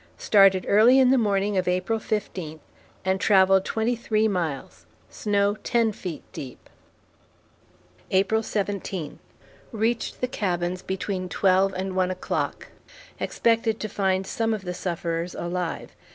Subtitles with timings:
[0.17, 2.59] Started early in the morning of April 15
[3.05, 4.87] and travelled twenty three miles.
[5.11, 6.71] Snow ten feet deep.
[8.09, 9.19] April 17.
[9.71, 12.69] Reached the cabins between twelve and one o'clock.
[13.19, 15.91] Expected to find some of the sufferers alive.